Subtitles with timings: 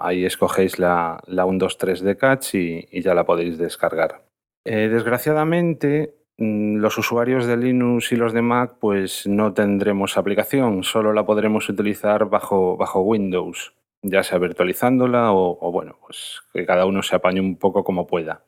[0.00, 4.22] Ahí escogéis la, la 123D Catch y, ya la podéis descargar.
[4.64, 10.84] Eh, desgraciadamente, mm, los usuarios de Linux y los de Mac pues no tendremos aplicación,
[10.84, 16.64] solo la podremos utilizar bajo, bajo Windows, ya sea virtualizándola o, o bueno, pues que
[16.64, 18.44] cada uno se apañe un poco como pueda.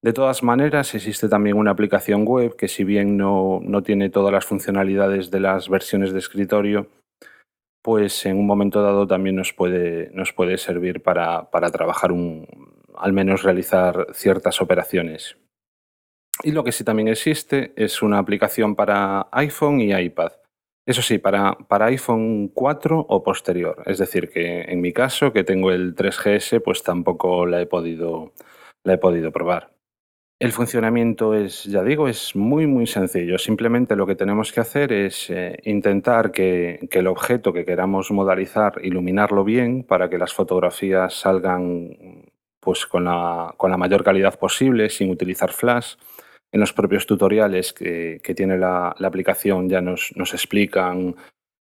[0.00, 4.32] De todas maneras, existe también una aplicación web que si bien no, no tiene todas
[4.32, 6.86] las funcionalidades de las versiones de escritorio,
[7.88, 12.46] pues en un momento dado también nos puede, nos puede servir para, trabajar un,
[12.94, 15.38] al menos realizar ciertas operaciones.
[16.42, 20.32] Y lo que sí también existe es una aplicación para iPhone y iPad.
[20.84, 23.82] Eso sí, para, para, iPhone 4 o posterior.
[23.86, 28.34] Es decir, que en mi caso, que tengo el 3GS, pues tampoco la he podido,
[28.84, 29.77] la he podido probar.
[30.40, 33.38] El funcionamiento es, ya digo, es muy, muy sencillo.
[33.38, 38.74] Simplemente lo que tenemos que hacer es eh, intentar que, el objeto que queramos modalizar,
[38.84, 42.24] iluminarlo bien para que las fotografías salgan
[42.60, 45.96] pues, con, la, mayor calidad posible, sin utilizar flash.
[46.52, 51.16] En los propios tutoriales que, tiene la, aplicación ya nos, explican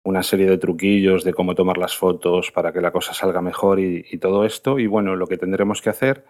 [0.04, 3.80] una serie de truquillos de cómo tomar las fotos para que la cosa salga mejor
[3.80, 4.78] y, todo esto.
[4.78, 6.26] Y bueno, lo que tendremos que hacer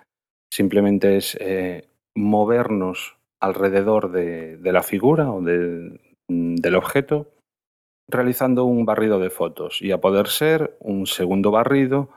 [0.48, 7.31] simplemente es eh, movernos alrededor de, la figura o mm, del objeto
[8.09, 12.09] realizando un barrido de fotos y a poder ser un segundo barrido,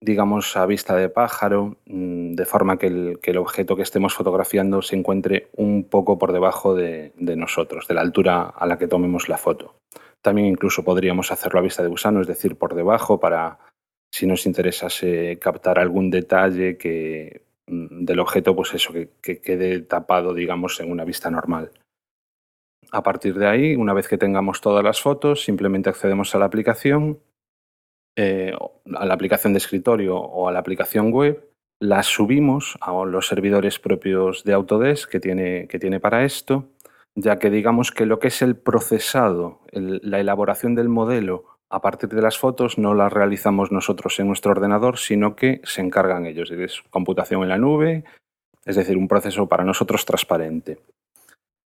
[0.00, 4.96] digamos a vista de pájaro, mm, de forma que el, objeto que estemos fotografiando se
[4.96, 9.28] encuentre un poco por debajo de, de, nosotros, de la altura a la que tomemos
[9.28, 9.76] la foto.
[10.22, 13.58] También incluso podríamos hacerlo a vista de gusano, es decir, por debajo para,
[14.12, 20.80] si nos interesase captar algún detalle que del objeto, pues eso, que, quede tapado, digamos,
[20.80, 21.70] en una vista normal.
[22.90, 26.46] A partir de ahí, una vez que tengamos todas las fotos, simplemente accedemos a la
[26.46, 27.20] aplicación,
[28.16, 28.52] eh,
[28.94, 31.48] a la aplicación de escritorio o a la aplicación web,
[31.80, 36.68] las subimos a los servidores propios de Autodesk que tiene, que tiene para esto,
[37.14, 42.08] ya que digamos que lo que es el procesado, la elaboración del modelo a partir
[42.08, 46.50] de las fotos no las realizamos nosotros en nuestro ordenador, sino que se encargan ellos.
[46.50, 48.04] Es computación en la nube,
[48.64, 50.78] es decir, un proceso para nosotros transparente.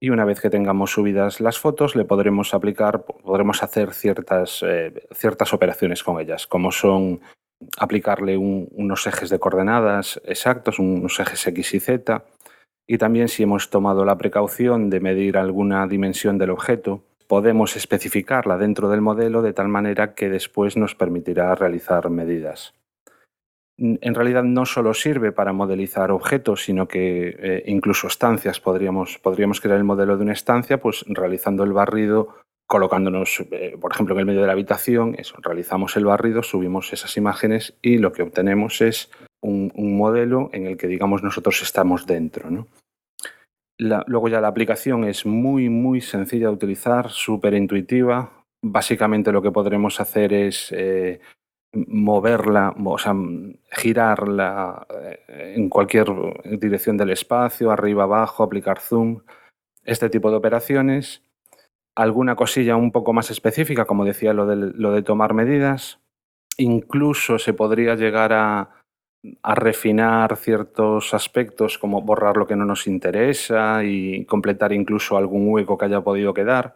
[0.02, 5.08] Y una vez que tengamos subidas las fotos, le podremos aplicar, podremos hacer ciertas, eh,
[5.14, 7.22] ciertas operaciones con ellas, como son
[7.78, 12.26] aplicarle unos ejes de coordenadas exactos, unos ejes X y Z,
[12.86, 18.58] y también si hemos tomado la precaución de medir alguna dimensión del objeto, podemos especificarla
[18.58, 22.74] dentro del modelo de tal manera que después nos permitirá realizar medidas.
[23.78, 28.60] En realidad no solo sirve para modelizar objetos, sino que eh, incluso estancias.
[28.60, 32.36] Podríamos, podríamos crear el modelo de una estancia pues, realizando el barrido,
[32.68, 37.18] colocándonos, eh, por ejemplo, en el medio de la habitación, realizamos el barrido, subimos esas
[37.18, 39.10] imágenes y lo que obtenemos es
[39.42, 42.52] un, un modelo en el que, digamos, nosotros estamos dentro.
[42.52, 42.68] ¿no?
[43.78, 48.46] Luego ya la aplicación es muy, muy sencilla de utilizar, súper intuitiva.
[48.62, 51.20] Básicamente lo que podremos hacer es eh,
[51.74, 53.14] moverla, o sea,
[53.72, 56.08] girarla eh, en cualquier
[56.60, 59.22] dirección del espacio, arriba, abajo, aplicar zoom,
[59.84, 61.24] este tipo de operaciones.
[61.96, 66.00] Alguna cosilla un poco más específica, como decía, lo lo de tomar medidas.
[66.58, 68.83] Incluso se podría llegar a,
[69.42, 75.48] a refinar ciertos aspectos como borrar lo que no nos interesa y completar incluso algún
[75.50, 76.76] hueco que haya podido quedar,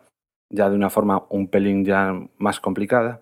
[0.49, 3.21] ya de una forma un pelín ya más complicada.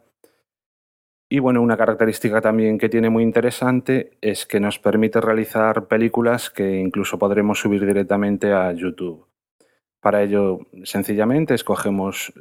[1.28, 6.52] Y bueno, una característica también que tiene muy interesante es que nos permite realizar películas
[6.52, 9.26] que incluso podremos subir directamente a YouTube.
[10.00, 12.32] Para ello, sencillamente, escogemos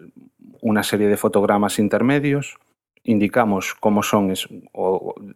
[0.61, 2.59] una serie de fotogramas intermedios
[3.05, 4.33] indicamos cómo son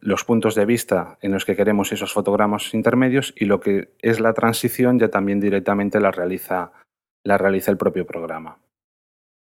[0.00, 4.20] los puntos de vista en los que queremos esos fotogramas intermedios y lo que es
[4.20, 6.72] la transición ya también directamente la realiza,
[7.24, 8.58] la realiza el propio programa.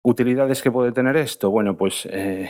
[0.03, 1.49] ¿Utilidades que puede tener esto?
[1.49, 2.49] Bueno, pues eh,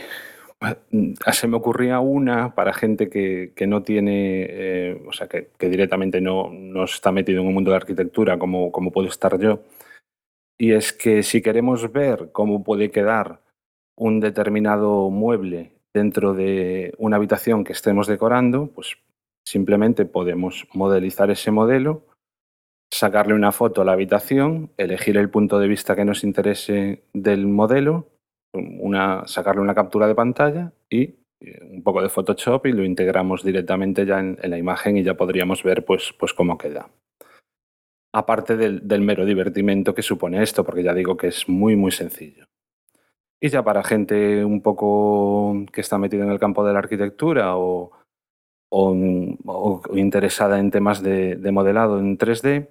[1.32, 6.50] se me ocurría una para gente que, no tiene, eh, o sea, que, directamente no,
[6.50, 9.62] no, está metido en un mundo de arquitectura como, como puedo estar yo.
[10.58, 13.40] Y es que si queremos ver cómo puede quedar
[14.00, 18.96] un determinado mueble dentro de una habitación que estemos decorando, pues
[19.44, 22.06] simplemente podemos modelizar ese modelo,
[22.90, 27.46] sacarle una foto a la habitación, elegir el punto de vista que nos interese del
[27.46, 28.08] modelo,
[28.54, 33.44] una, sacarle una captura de pantalla y eh, un poco de Photoshop y lo integramos
[33.44, 36.88] directamente ya en, la imagen y ya podríamos ver pues, pues cómo queda.
[38.14, 41.92] Aparte del, del mero divertimento que supone esto, porque ya digo que es muy muy
[41.92, 42.46] sencillo.
[43.40, 47.56] Y ya para gente un poco que está metida en el campo de la arquitectura
[47.56, 47.92] o,
[49.94, 52.68] interesada en temas de, modelado en 3D,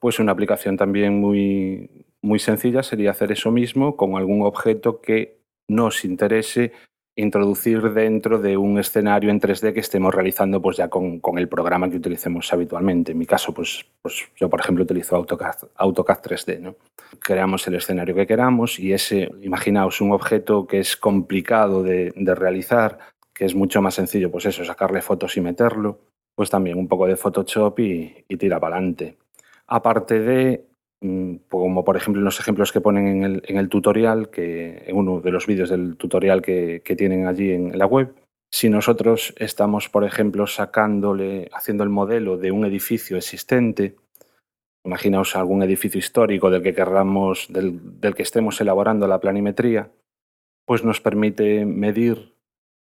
[0.00, 5.38] pues una aplicación también muy, muy sencilla sería hacer eso mismo con algún objeto que
[5.68, 6.72] nos interese
[7.16, 11.88] introducir dentro de un escenario en 3D que estemos realizando pues ya con, el programa
[11.88, 13.12] que utilicemos habitualmente.
[13.12, 16.60] En mi caso, pues, pues yo, por ejemplo, utilizo AutoCAD, AutoCAD 3D.
[16.60, 16.76] ¿no?
[17.18, 22.98] Creamos el escenario que queramos y ese, imaginaos, un objeto que es complicado de, realizar,
[23.32, 26.00] que es mucho más sencillo, pues eso, sacarle fotos y meterlo,
[26.34, 29.16] pues también un poco de Photoshop y, tira para adelante.
[29.68, 30.66] Aparte de
[31.48, 35.30] como por ejemplo en los ejemplos que ponen en el, tutorial, que, en uno de
[35.30, 38.14] los vídeos del tutorial que, tienen allí en la web,
[38.50, 43.96] si nosotros estamos, por ejemplo, sacándole, haciendo el modelo de un edificio existente,
[44.84, 49.90] imaginaos algún edificio histórico del que querramos, del, del que estemos elaborando la planimetría,
[50.64, 52.34] pues nos permite medir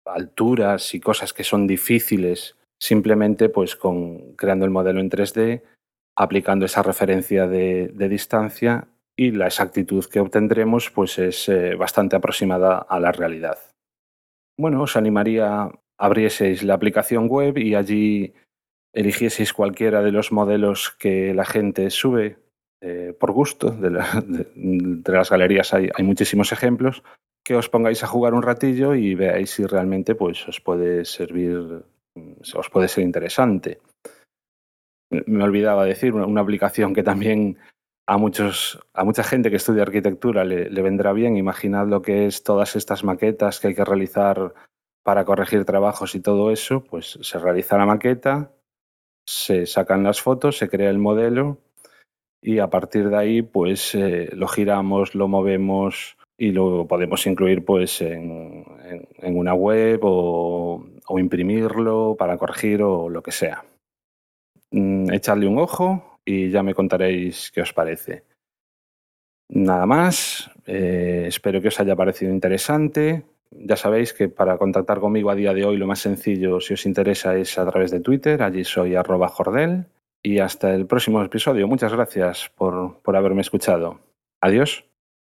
[0.06, 5.62] alturas y cosas que son difíciles simplemente pues con creando el modelo en 3D
[6.20, 12.76] aplicando esa referencia de, distancia y la exactitud que obtendremos pues es eh, bastante aproximada
[12.76, 13.58] a la realidad.
[14.58, 18.34] Bueno, os animaría abrieseis la aplicación web y allí
[18.92, 22.36] eligieseis cualquiera de los modelos que la gente sube
[22.82, 23.70] eh, por gusto.
[23.70, 27.02] De, las galerías hay, muchísimos ejemplos.
[27.42, 31.82] Que os pongáis a jugar un ratillo y veáis si realmente pues, os puede servir,
[32.54, 33.78] os puede ser interesante
[35.10, 37.58] me olvidaba decir, una, aplicación que también
[38.06, 41.36] a, muchos, a mucha gente que estudia arquitectura le, vendrá bien.
[41.36, 44.54] Imaginad lo que es todas estas maquetas que hay que realizar
[45.02, 48.52] para corregir trabajos y todo eso, pues se realiza la maqueta,
[49.26, 51.58] se sacan las fotos, se crea el modelo
[52.42, 57.64] y a partir de ahí pues eh, lo giramos, lo movemos y lo podemos incluir
[57.64, 58.64] pues en,
[59.22, 63.64] una web o imprimirlo para corregir o lo que sea.
[64.70, 68.24] Mm, echadle un ojo y ya me contaréis qué os parece.
[69.48, 73.24] Nada más, eh, espero que os haya parecido interesante.
[73.50, 76.86] Ya sabéis que para contactar conmigo a día de hoy lo más sencillo, si os
[76.86, 78.42] interesa, es a través de Twitter.
[78.42, 79.86] Allí soy arroba jordel.
[80.22, 81.66] Y hasta el próximo episodio.
[81.66, 84.00] Muchas gracias por, por haberme escuchado.
[84.40, 84.89] Adiós.